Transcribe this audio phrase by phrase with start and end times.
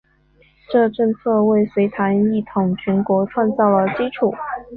[0.71, 4.33] 这政策为隋唐一统全国创造了基础。